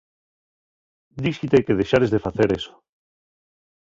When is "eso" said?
2.59-2.73